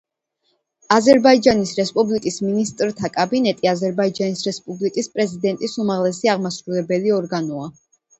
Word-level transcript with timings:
აზერბაიჯანის 0.93 1.73
რესპუბლიკის 1.79 2.39
მინისტრთა 2.45 3.11
კაბინეტი 3.17 3.69
აზერბაიჯანის 3.73 4.41
რესპუბლიკის 4.47 5.11
პრეზიდენტის 5.19 5.77
უმაღლესი 5.85 6.33
აღმასრულებელი 6.35 7.15
ორგანოა. 7.19 7.69